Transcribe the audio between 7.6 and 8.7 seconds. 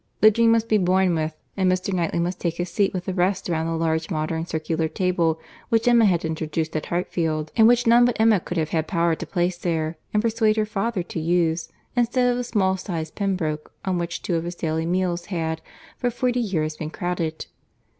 which none but Emma could have